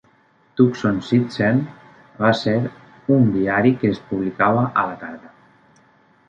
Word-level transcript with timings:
"Tucson 0.59 0.95
Citizen": 1.09 1.59
va 2.21 2.31
ser 2.39 2.55
un 3.17 3.29
diari 3.37 3.75
que 3.83 3.93
es 3.97 4.01
publicava 4.09 4.65
a 4.71 4.87
la 4.91 4.97
tarda. 5.05 5.33